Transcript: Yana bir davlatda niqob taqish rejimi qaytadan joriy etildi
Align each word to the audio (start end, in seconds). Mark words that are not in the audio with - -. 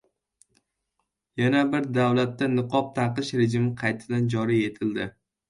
Yana 1.41 1.61
bir 1.73 1.85
davlatda 1.97 2.47
niqob 2.55 2.89
taqish 2.97 3.31
rejimi 3.43 3.71
qaytadan 3.83 4.27
joriy 4.37 4.67
etildi 4.73 5.09